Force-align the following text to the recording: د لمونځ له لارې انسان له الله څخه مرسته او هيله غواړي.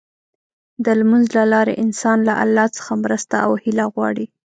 د 0.83 0.85
لمونځ 0.99 1.27
له 1.37 1.43
لارې 1.53 1.73
انسان 1.83 2.17
له 2.27 2.33
الله 2.43 2.67
څخه 2.77 2.91
مرسته 3.03 3.35
او 3.45 3.51
هيله 3.63 3.85
غواړي. 3.93 4.25